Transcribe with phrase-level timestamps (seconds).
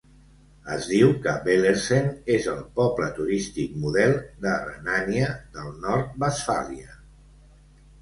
[0.75, 2.07] Es diu que Bellersen
[2.37, 7.03] és el "Poble Turístic model de Renània del Nord-Westfàlia".